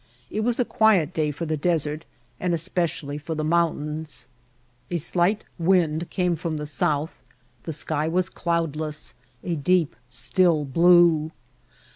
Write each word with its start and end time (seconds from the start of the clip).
It 0.31 0.39
was 0.39 0.59
a 0.59 0.65
quiet 0.65 1.13
day 1.13 1.29
for 1.29 1.45
the 1.45 1.55
desert 1.57 2.05
and 2.39 2.55
especially 2.55 3.19
for 3.19 3.35
the 3.35 3.43
mountains. 3.43 4.25
A 4.89 4.97
slight 4.97 5.43
wind 5.59 6.09
came 6.09 6.35
from 6.35 6.57
the 6.57 6.65
south; 6.65 7.11
the 7.65 7.71
sky 7.73 8.07
was 8.07 8.27
cloudless, 8.27 9.13
a 9.43 9.53
deep, 9.53 9.95
still 10.09 10.65
blue. 10.65 11.29